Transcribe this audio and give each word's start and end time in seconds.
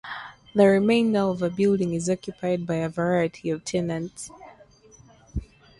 The 0.55 0.65
remainder 0.65 1.19
of 1.19 1.37
the 1.37 1.51
building 1.51 1.93
is 1.93 2.09
occupied 2.09 2.65
by 2.65 2.77
a 2.77 2.89
variety 2.89 3.51
of 3.51 3.63
tenants. 3.63 4.31